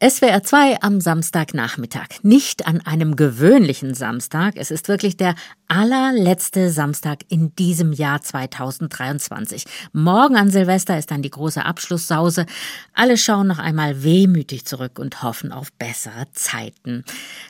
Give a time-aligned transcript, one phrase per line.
[0.00, 2.22] SWR 2 am Samstagnachmittag.
[2.22, 4.54] Nicht an einem gewöhnlichen Samstag.
[4.54, 5.34] Es ist wirklich der
[5.66, 9.64] allerletzte Samstag in diesem Jahr 2023.
[9.92, 12.46] Morgen an Silvester ist dann die große Abschlusssause.
[12.94, 17.02] Alle schauen noch einmal wehmütig zurück und hoffen auf bessere Zeiten.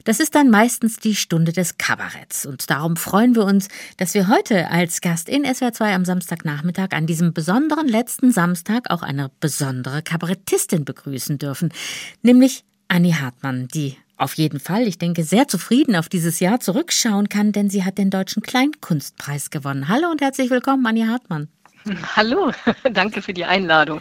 [0.04, 2.46] Das ist dann meistens die Stunde des Kabaretts.
[2.46, 3.68] Und darum freuen wir uns,
[3.98, 8.90] dass wir heute als Gast in SWR 2 am Samstagnachmittag an diesem besonderen letzten Samstag
[8.90, 11.74] auch eine besondere Kabarettistin begrüßen dürfen.
[12.22, 16.60] Nämlich nämlich Annie Hartmann, die auf jeden Fall, ich denke, sehr zufrieden auf dieses Jahr
[16.60, 19.88] zurückschauen kann, denn sie hat den Deutschen Kleinkunstpreis gewonnen.
[19.88, 21.48] Hallo und herzlich willkommen, Annie Hartmann.
[22.14, 22.52] Hallo,
[22.92, 24.00] danke für die Einladung.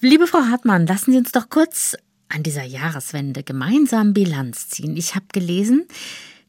[0.00, 1.96] Liebe Frau Hartmann, lassen Sie uns doch kurz
[2.28, 4.96] an dieser Jahreswende gemeinsam Bilanz ziehen.
[4.96, 5.86] Ich habe gelesen,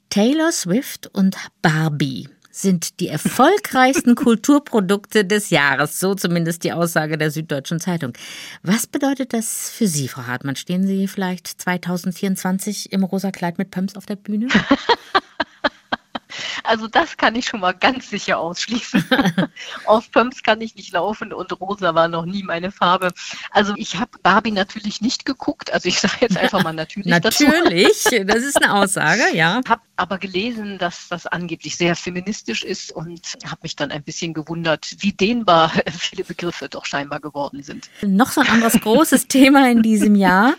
[0.10, 7.32] Taylor Swift und Barbie sind die erfolgreichsten Kulturprodukte des Jahres, so zumindest die Aussage der
[7.32, 8.14] Süddeutschen Zeitung.
[8.62, 10.56] Was bedeutet das für Sie, Frau Hartmann?
[10.56, 14.48] Stehen Sie vielleicht 2024 im rosa Kleid mit Pumps auf der Bühne?
[16.64, 19.04] Also das kann ich schon mal ganz sicher ausschließen.
[19.86, 23.12] Auf Pumps kann ich nicht laufen und rosa war noch nie meine Farbe.
[23.52, 25.74] Also ich habe Barbie natürlich nicht geguckt.
[25.74, 27.08] Also ich sage jetzt einfach mal natürlich.
[27.10, 28.26] natürlich, dazu.
[28.26, 29.62] das ist eine Aussage, ja.
[29.68, 34.34] Habe aber gelesen, dass das angeblich sehr feministisch ist und habe mich dann ein bisschen
[34.34, 37.90] gewundert, wie dehnbar viele Begriffe doch scheinbar geworden sind.
[38.02, 40.56] Noch so ein anderes großes Thema in diesem Jahr.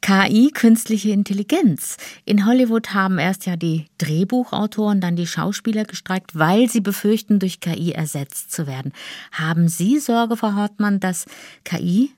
[0.00, 1.96] KI, künstliche Intelligenz.
[2.24, 5.39] In Hollywood haben erst ja die Drehbuchautoren, dann die Schauspieler
[5.88, 8.92] gestreikt, weil sie befürchten, durch KI ersetzt zu werden.
[9.32, 11.26] Haben Sie Sorge, Frau Hartmann, dass
[11.64, 12.12] KI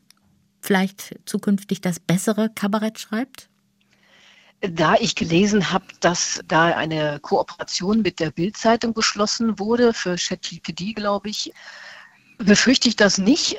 [0.61, 3.49] vielleicht zukünftig das bessere Kabarett schreibt?
[4.61, 10.95] Da ich gelesen habe, dass da eine Kooperation mit der Bildzeitung beschlossen wurde für ChatGPT,
[10.95, 11.53] glaube ich,
[12.45, 13.57] befürchte ich das nicht,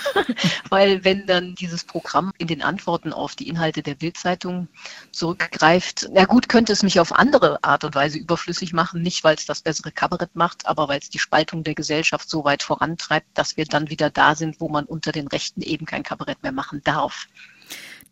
[0.70, 4.68] weil wenn dann dieses Programm in den Antworten auf die Inhalte der Bildzeitung
[5.12, 9.36] zurückgreift, na gut, könnte es mich auf andere Art und Weise überflüssig machen, nicht weil
[9.36, 13.26] es das bessere Kabarett macht, aber weil es die Spaltung der Gesellschaft so weit vorantreibt,
[13.34, 16.52] dass wir dann wieder da sind, wo man unter den Rechten eben kein Kabarett mehr
[16.52, 17.26] machen darf.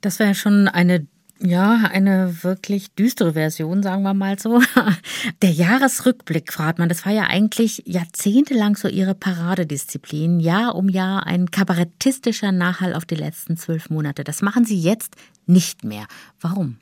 [0.00, 1.06] Das wäre schon eine
[1.40, 4.62] ja, eine wirklich düstere Version, sagen wir mal so.
[5.42, 10.38] Der Jahresrückblick, Frau Hartmann, das war ja eigentlich jahrzehntelang so Ihre Paradedisziplin.
[10.38, 14.22] Jahr um Jahr ein kabarettistischer Nachhall auf die letzten zwölf Monate.
[14.22, 16.06] Das machen Sie jetzt nicht mehr.
[16.40, 16.78] Warum?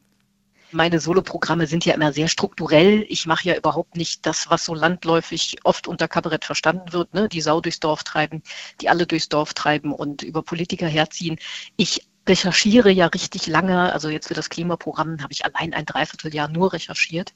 [0.70, 3.04] Meine Soloprogramme sind ja immer sehr strukturell.
[3.08, 7.28] Ich mache ja überhaupt nicht das, was so landläufig oft unter Kabarett verstanden wird, ne?
[7.28, 8.42] die Sau durchs Dorf treiben,
[8.80, 11.36] die alle durchs Dorf treiben und über Politiker herziehen.
[11.76, 13.92] Ich recherchiere ja richtig lange.
[13.92, 17.32] Also jetzt für das Klimaprogramm habe ich allein ein Dreivierteljahr nur recherchiert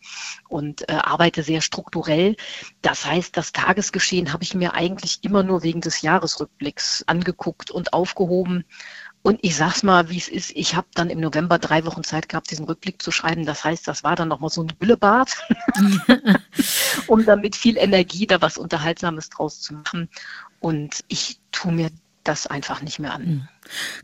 [0.49, 2.37] und äh, arbeite sehr strukturell.
[2.83, 7.93] Das heißt, das Tagesgeschehen habe ich mir eigentlich immer nur wegen des Jahresrückblicks angeguckt und
[7.93, 8.65] aufgehoben.
[9.23, 10.53] Und ich sag's mal, wie es ist.
[10.55, 13.45] Ich habe dann im November drei Wochen Zeit gehabt, diesen Rückblick zu schreiben.
[13.45, 15.33] Das heißt, das war dann nochmal so ein Güllebad,
[17.09, 20.09] um dann mit viel Energie da was Unterhaltsames draus zu machen.
[20.61, 21.91] Und ich tue mir
[22.29, 23.25] das einfach nicht mehr an.
[23.25, 23.49] Hm.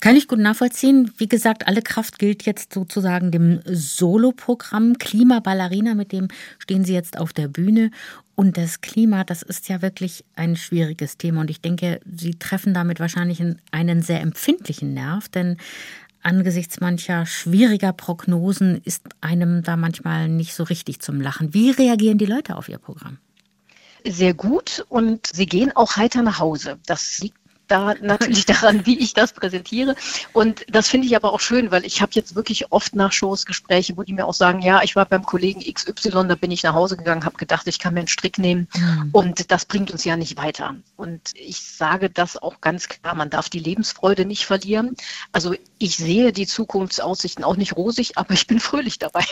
[0.00, 1.12] Kann ich gut nachvollziehen.
[1.16, 6.28] Wie gesagt, alle Kraft gilt jetzt sozusagen dem Soloprogramm Klimaballerina, mit dem
[6.59, 7.91] stehen Sie jetzt auf der Bühne.
[8.34, 11.43] Und das Klima, das ist ja wirklich ein schwieriges Thema.
[11.43, 15.59] Und ich denke, Sie treffen damit wahrscheinlich einen sehr empfindlichen Nerv, denn
[16.22, 21.53] angesichts mancher schwieriger Prognosen ist einem da manchmal nicht so richtig zum Lachen.
[21.54, 23.19] Wie reagieren die Leute auf Ihr Programm?
[24.04, 26.78] sehr gut und sie gehen auch heiter nach Hause.
[26.87, 29.95] Das liegt da natürlich daran, wie ich das präsentiere.
[30.33, 33.47] Und das finde ich aber auch schön, weil ich habe jetzt wirklich oft nach Shows
[33.47, 36.62] Gespräche, wo die mir auch sagen, ja, ich war beim Kollegen XY, da bin ich
[36.62, 39.11] nach Hause gegangen, habe gedacht, ich kann mir einen Strick nehmen mhm.
[39.12, 40.77] und das bringt uns ja nicht weiter.
[40.97, 44.97] Und ich sage das auch ganz klar, man darf die Lebensfreude nicht verlieren.
[45.33, 49.25] Also ich sehe die Zukunftsaussichten auch nicht rosig, aber ich bin fröhlich dabei.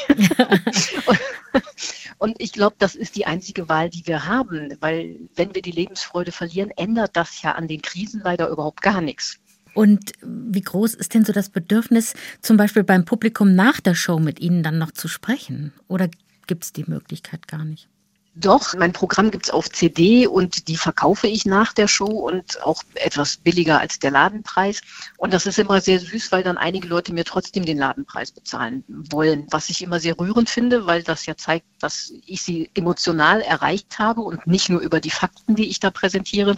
[1.07, 1.21] und,
[2.19, 5.71] und ich glaube, das ist die einzige Wahl, die wir haben, weil wenn wir die
[5.71, 9.39] Lebensfreude verlieren, ändert das ja an den Krisen leider überhaupt gar nichts.
[9.75, 14.19] Und wie groß ist denn so das Bedürfnis, zum Beispiel beim Publikum nach der Show
[14.19, 15.73] mit Ihnen dann noch zu sprechen?
[15.87, 16.09] Oder
[16.47, 17.89] gibt es die Möglichkeit gar nicht?
[18.37, 22.63] Doch, mein Programm gibt es auf CD und die verkaufe ich nach der Show und
[22.63, 24.83] auch etwas billiger als der Ladenpreis.
[25.17, 28.85] Und das ist immer sehr süß, weil dann einige Leute mir trotzdem den Ladenpreis bezahlen
[28.87, 33.41] wollen, was ich immer sehr rührend finde, weil das ja zeigt, dass ich sie emotional
[33.41, 36.55] erreicht habe und nicht nur über die Fakten, die ich da präsentiere.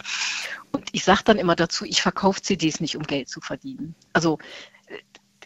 [0.71, 3.95] Und ich sage dann immer dazu, ich verkaufe CDs nicht, um Geld zu verdienen.
[4.13, 4.37] Also
[4.85, 4.99] äh,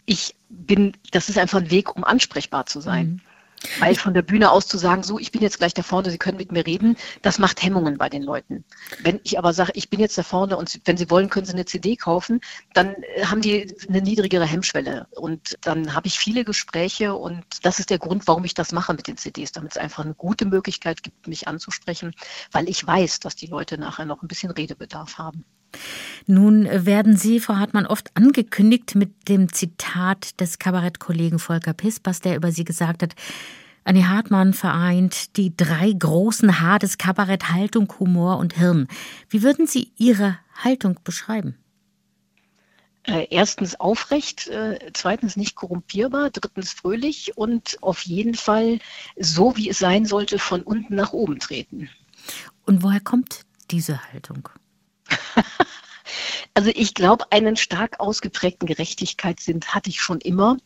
[0.04, 3.06] ich bin, das ist einfach ein Weg, um ansprechbar zu sein.
[3.06, 3.27] Mhm.
[3.78, 6.18] Weil von der Bühne aus zu sagen, so, ich bin jetzt gleich da vorne, Sie
[6.18, 8.64] können mit mir reden, das macht Hemmungen bei den Leuten.
[9.02, 11.52] Wenn ich aber sage, ich bin jetzt da vorne und wenn Sie wollen, können Sie
[11.52, 12.40] eine CD kaufen,
[12.74, 15.06] dann äh, haben die eine niedrigere Hemmschwelle.
[15.16, 18.94] Und dann habe ich viele Gespräche und das ist der Grund, warum ich das mache
[18.94, 22.14] mit den CDs, damit es einfach eine gute Möglichkeit gibt, mich anzusprechen,
[22.52, 25.44] weil ich weiß, dass die Leute nachher noch ein bisschen Redebedarf haben.
[26.30, 32.36] Nun werden Sie, Frau Hartmann, oft angekündigt mit dem Zitat des Kabarettkollegen Volker Pispers, der
[32.36, 33.14] über Sie gesagt hat,
[33.82, 38.88] Annie Hartmann vereint die drei großen H des Kabarett Haltung, Humor und Hirn.
[39.30, 41.56] Wie würden Sie Ihre Haltung beschreiben?
[43.04, 48.80] Äh, erstens aufrecht, äh, zweitens nicht korrumpierbar, drittens fröhlich und auf jeden Fall
[49.16, 51.88] so, wie es sein sollte, von unten nach oben treten.
[52.66, 54.50] Und woher kommt diese Haltung?
[56.58, 60.56] Also ich glaube, einen stark ausgeprägten Gerechtigkeitssinn hatte ich schon immer.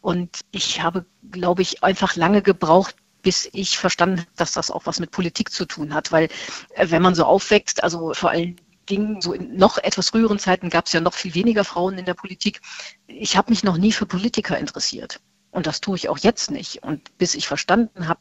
[0.00, 4.86] Und ich habe, glaube ich, einfach lange gebraucht, bis ich verstanden habe, dass das auch
[4.86, 6.12] was mit Politik zu tun hat.
[6.12, 6.28] Weil
[6.76, 10.70] äh, wenn man so aufwächst, also vor allen Dingen so in noch etwas früheren Zeiten
[10.70, 12.60] gab es ja noch viel weniger Frauen in der Politik.
[13.08, 15.20] Ich habe mich noch nie für Politiker interessiert.
[15.50, 16.84] Und das tue ich auch jetzt nicht.
[16.84, 18.20] Und bis ich verstanden habe,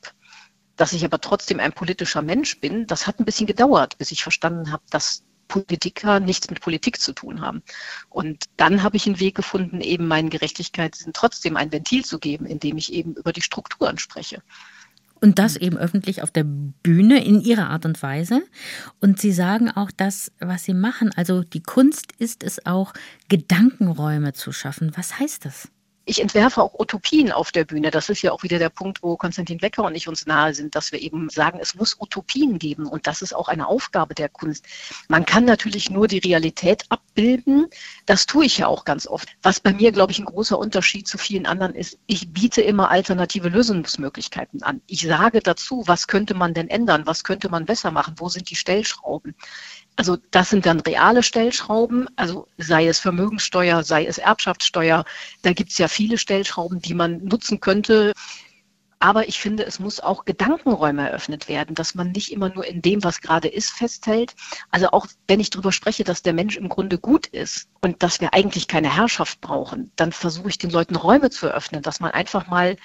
[0.78, 4.24] dass ich aber trotzdem ein politischer Mensch bin, das hat ein bisschen gedauert, bis ich
[4.24, 7.62] verstanden habe, dass Politiker nichts mit Politik zu tun haben.
[8.08, 12.46] Und dann habe ich einen Weg gefunden, eben meinen Gerechtigkeitssinn trotzdem ein Ventil zu geben,
[12.46, 14.42] indem ich eben über die Strukturen spreche.
[15.22, 18.42] Und das eben öffentlich auf der Bühne in ihrer Art und Weise.
[19.02, 21.12] Und Sie sagen auch das, was Sie machen.
[21.14, 22.94] Also die Kunst ist es auch,
[23.28, 24.94] Gedankenräume zu schaffen.
[24.96, 25.68] Was heißt das?
[26.10, 27.92] Ich entwerfe auch Utopien auf der Bühne.
[27.92, 30.76] Das ist ja auch wieder der Punkt, wo Konstantin Wecker und ich uns nahe sind,
[30.76, 32.88] dass wir eben sagen, es muss Utopien geben.
[32.88, 34.66] Und das ist auch eine Aufgabe der Kunst.
[35.08, 37.68] Man kann natürlich nur die Realität abbilden.
[38.08, 39.30] Das tue ich ja auch ganz oft.
[39.44, 42.90] Was bei mir, glaube ich, ein großer Unterschied zu vielen anderen ist, ich biete immer
[42.90, 44.82] alternative Lösungsmöglichkeiten an.
[44.88, 47.06] Ich sage dazu, was könnte man denn ändern?
[47.06, 48.16] Was könnte man besser machen?
[48.18, 49.36] Wo sind die Stellschrauben?
[50.00, 55.04] Also das sind dann reale Stellschrauben, also sei es Vermögenssteuer, sei es Erbschaftssteuer.
[55.42, 58.14] Da gibt es ja viele Stellschrauben, die man nutzen könnte.
[59.00, 62.82] Aber ich finde, es muss auch Gedankenräume eröffnet werden, dass man nicht immer nur in
[62.82, 64.36] dem, was gerade ist, festhält.
[64.72, 68.22] Also auch wenn ich darüber spreche, dass der Mensch im Grunde gut ist und dass
[68.22, 72.12] wir eigentlich keine Herrschaft brauchen, dann versuche ich den Leuten Räume zu eröffnen, dass man
[72.12, 72.78] einfach mal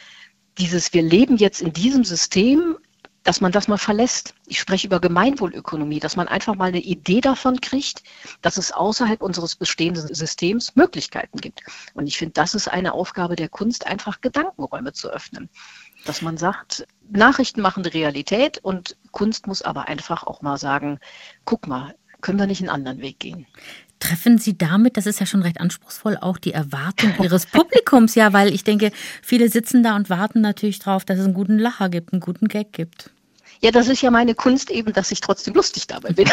[0.58, 2.76] dieses, wir leben jetzt in diesem System,
[3.24, 4.34] dass man das mal verlässt.
[4.46, 8.02] Ich spreche über Gemeinwohlökonomie, dass man einfach mal eine Idee davon kriegt,
[8.42, 11.62] dass es außerhalb unseres bestehenden Systems Möglichkeiten gibt.
[11.94, 15.48] Und ich finde, das ist eine Aufgabe der Kunst, einfach Gedankenräume zu öffnen.
[16.04, 21.00] Dass man sagt, Nachrichten machen die Realität und Kunst muss aber einfach auch mal sagen,
[21.44, 23.46] guck mal, können wir nicht einen anderen Weg gehen?
[24.00, 28.34] Treffen Sie damit, das ist ja schon recht anspruchsvoll, auch die Erwartung Ihres Publikums, ja,
[28.34, 28.92] weil ich denke,
[29.22, 32.48] viele sitzen da und warten natürlich drauf, dass es einen guten Lacher gibt, einen guten
[32.48, 33.13] Gag gibt.
[33.64, 36.26] Ja, das ist ja meine Kunst eben, dass ich trotzdem lustig dabei bin.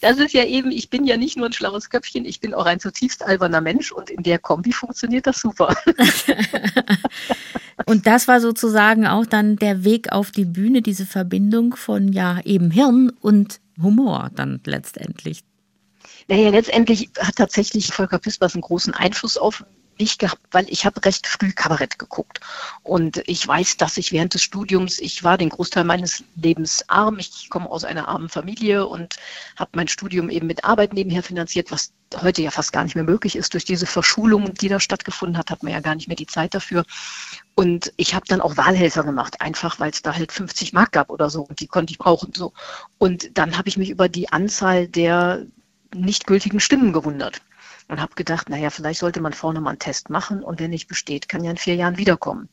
[0.00, 2.66] das ist ja eben, ich bin ja nicht nur ein schlaues Köpfchen, ich bin auch
[2.66, 5.76] ein zutiefst alberner Mensch und in der Kombi funktioniert das super.
[7.86, 12.40] und das war sozusagen auch dann der Weg auf die Bühne, diese Verbindung von ja
[12.42, 15.44] eben Hirn und Humor dann letztendlich.
[16.26, 19.64] Naja, letztendlich hat tatsächlich Volker Pispers einen großen Einfluss auf
[19.98, 22.40] nicht gehabt, weil ich habe recht früh Kabarett geguckt.
[22.82, 27.18] Und ich weiß, dass ich während des Studiums, ich war den Großteil meines Lebens arm.
[27.18, 29.16] Ich komme aus einer armen Familie und
[29.56, 33.04] habe mein Studium eben mit Arbeit nebenher finanziert, was heute ja fast gar nicht mehr
[33.04, 33.54] möglich ist.
[33.54, 36.54] Durch diese Verschulung, die da stattgefunden hat, hat man ja gar nicht mehr die Zeit
[36.54, 36.84] dafür.
[37.54, 41.10] Und ich habe dann auch Wahlhelfer gemacht, einfach weil es da halt 50 Mark gab
[41.10, 42.32] oder so und die konnte ich brauchen.
[42.34, 42.52] So.
[42.98, 45.46] Und dann habe ich mich über die Anzahl der
[45.94, 47.40] nicht gültigen Stimmen gewundert
[47.88, 50.88] und habe gedacht, naja, vielleicht sollte man vorne mal einen Test machen und wenn nicht
[50.88, 52.48] besteht, kann ja in vier Jahren wiederkommen.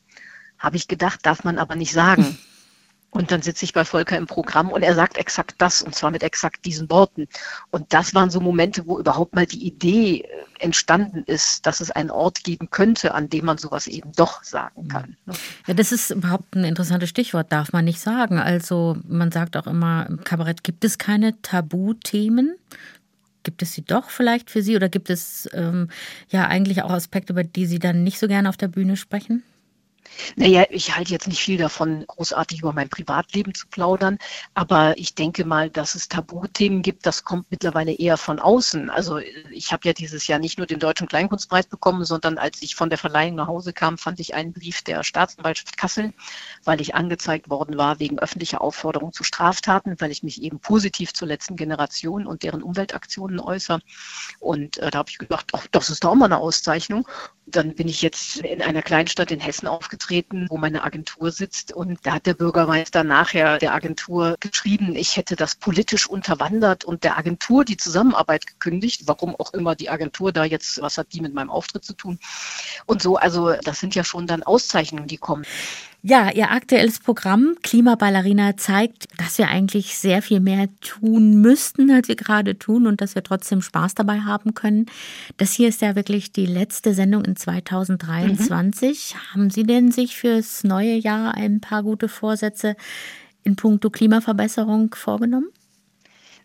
[0.58, 2.38] Habe ich gedacht, darf man aber nicht sagen.
[3.14, 6.10] Und dann sitze ich bei Volker im Programm und er sagt exakt das und zwar
[6.10, 7.28] mit exakt diesen Worten.
[7.70, 10.26] Und das waren so Momente, wo überhaupt mal die Idee äh,
[10.58, 14.88] entstanden ist, dass es einen Ort geben könnte, an dem man sowas eben doch sagen
[14.88, 15.16] kann.
[15.26, 15.34] Ne?
[15.68, 18.40] Ja, das ist überhaupt ein interessantes Stichwort, darf man nicht sagen.
[18.40, 22.56] Also man sagt auch immer, im Kabarett gibt es keine Tabuthemen.
[23.44, 25.88] Gibt es sie doch vielleicht für Sie oder gibt es ähm,
[26.30, 29.44] ja eigentlich auch Aspekte, über die Sie dann nicht so gerne auf der Bühne sprechen?
[30.36, 34.18] Naja, ich halte jetzt nicht viel davon, großartig über mein Privatleben zu plaudern,
[34.54, 38.90] aber ich denke mal, dass es Tabuthemen gibt, das kommt mittlerweile eher von außen.
[38.90, 42.74] Also ich habe ja dieses Jahr nicht nur den Deutschen Kleinkunstpreis bekommen, sondern als ich
[42.74, 46.12] von der Verleihung nach Hause kam, fand ich einen Brief der Staatsanwaltschaft Kassel,
[46.64, 51.12] weil ich angezeigt worden war wegen öffentlicher Aufforderung zu Straftaten, weil ich mich eben positiv
[51.12, 53.80] zur letzten Generation und deren Umweltaktionen äußere.
[54.40, 57.06] Und äh, da habe ich gedacht, ach, das ist doch mal eine Auszeichnung.
[57.46, 61.72] Dann bin ich jetzt in einer Kleinstadt in Hessen aufgetreten, wo meine Agentur sitzt.
[61.72, 67.04] Und da hat der Bürgermeister nachher der Agentur geschrieben, ich hätte das politisch unterwandert und
[67.04, 69.02] der Agentur die Zusammenarbeit gekündigt.
[69.06, 72.18] Warum auch immer die Agentur da jetzt, was hat die mit meinem Auftritt zu tun?
[72.86, 75.44] Und so, also das sind ja schon dann Auszeichnungen, die kommen.
[76.06, 82.08] Ja, Ihr aktuelles Programm Klimaballerina zeigt, dass wir eigentlich sehr viel mehr tun müssten, als
[82.08, 84.84] wir gerade tun und dass wir trotzdem Spaß dabei haben können.
[85.38, 89.14] Das hier ist ja wirklich die letzte Sendung in 2023.
[89.14, 89.32] Mhm.
[89.32, 92.76] Haben Sie denn sich fürs neue Jahr ein paar gute Vorsätze
[93.42, 95.48] in puncto Klimaverbesserung vorgenommen?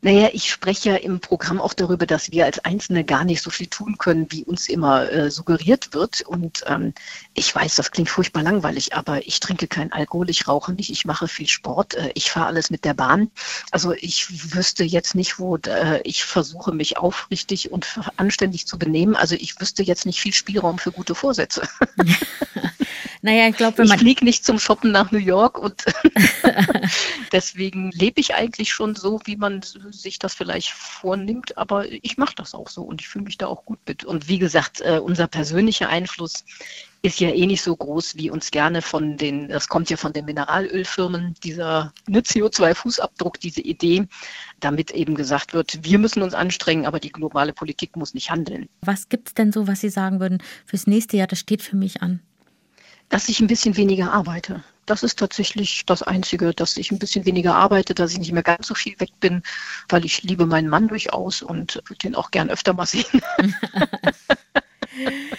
[0.02, 3.50] Naja, ich spreche ja im Programm auch darüber, dass wir als Einzelne gar nicht so
[3.50, 6.22] viel tun können, wie uns immer äh, suggeriert wird.
[6.22, 6.94] Und ähm,
[7.34, 11.04] ich weiß, das klingt furchtbar langweilig, aber ich trinke kein Alkohol, ich rauche nicht, ich
[11.04, 13.30] mache viel Sport, äh, ich fahre alles mit der Bahn.
[13.72, 19.18] Also ich wüsste jetzt nicht, wo äh, ich versuche, mich aufrichtig und anständig zu benehmen.
[19.18, 21.68] Also ich wüsste jetzt nicht viel Spielraum für gute Vorsätze.
[23.22, 23.98] Naja, ich glaube, wenn man.
[23.98, 25.84] Ich fliege nicht zum Shoppen nach New York und
[27.32, 29.62] deswegen lebe ich eigentlich schon so, wie man
[29.92, 33.48] sich das vielleicht vornimmt, aber ich mache das auch so und ich fühle mich da
[33.48, 34.04] auch gut mit.
[34.04, 36.46] Und wie gesagt, äh, unser persönlicher Einfluss
[37.02, 40.12] ist ja eh nicht so groß, wie uns gerne von den, das kommt ja von
[40.12, 44.06] den Mineralölfirmen, dieser CO2-Fußabdruck, diese Idee,
[44.60, 48.68] damit eben gesagt wird, wir müssen uns anstrengen, aber die globale Politik muss nicht handeln.
[48.82, 51.78] Was gibt es denn so, was Sie sagen würden, fürs nächste Jahr, das steht für
[51.78, 52.20] mich an?
[53.10, 54.64] Dass ich ein bisschen weniger arbeite.
[54.86, 58.44] Das ist tatsächlich das Einzige, dass ich ein bisschen weniger arbeite, dass ich nicht mehr
[58.44, 59.44] ganz so viel weg bin,
[59.88, 63.22] weil ich liebe meinen Mann durchaus und würde den auch gern öfter mal sehen.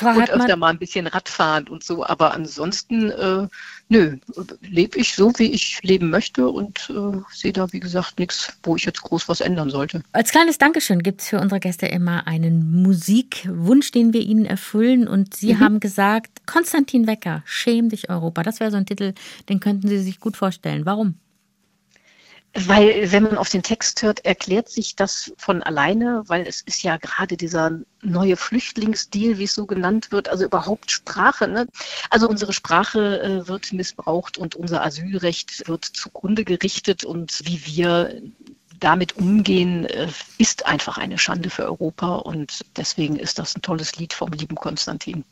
[0.00, 2.04] Frau und öfter mal ein bisschen Radfahren und so.
[2.04, 3.46] Aber ansonsten, äh,
[3.88, 4.16] nö,
[4.62, 8.76] lebe ich so, wie ich leben möchte und äh, sehe da, wie gesagt, nichts, wo
[8.76, 10.02] ich jetzt groß was ändern sollte.
[10.12, 15.06] Als kleines Dankeschön gibt es für unsere Gäste immer einen Musikwunsch, den wir ihnen erfüllen.
[15.06, 15.60] Und Sie mhm.
[15.60, 18.42] haben gesagt, Konstantin Wecker, Schäm dich Europa.
[18.42, 19.12] Das wäre so ein Titel,
[19.48, 20.86] den könnten Sie sich gut vorstellen.
[20.86, 21.16] Warum?
[22.54, 26.82] Weil, wenn man auf den Text hört, erklärt sich das von alleine, weil es ist
[26.82, 31.46] ja gerade dieser neue Flüchtlingsdeal, wie es so genannt wird, also überhaupt Sprache.
[31.46, 31.68] Ne?
[32.10, 38.20] Also unsere Sprache äh, wird missbraucht und unser Asylrecht wird zugrunde gerichtet und wie wir
[38.80, 43.96] damit umgehen, äh, ist einfach eine Schande für Europa und deswegen ist das ein tolles
[43.96, 45.24] Lied vom lieben Konstantin.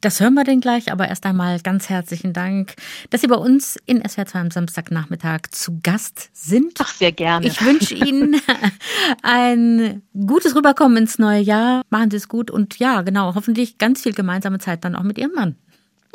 [0.00, 2.74] Das hören wir denn gleich, aber erst einmal ganz herzlichen Dank,
[3.10, 6.74] dass Sie bei uns in SWR 2 am Samstagnachmittag zu Gast sind.
[6.80, 7.46] Ach, sehr gerne.
[7.46, 8.40] Ich wünsche Ihnen
[9.22, 11.82] ein gutes Rüberkommen ins neue Jahr.
[11.90, 15.18] Machen Sie es gut und ja, genau, hoffentlich ganz viel gemeinsame Zeit dann auch mit
[15.18, 15.56] Ihrem Mann.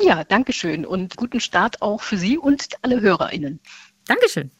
[0.00, 3.60] Ja, danke schön und guten Start auch für Sie und alle HörerInnen.
[4.06, 4.50] Dankeschön.